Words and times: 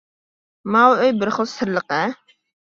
ماۋۇ 0.77 0.97
ئۆي 1.03 1.15
بىر 1.21 1.33
خىل 1.37 1.51
سىرلىق 1.53 1.97
ھە! 1.99 2.03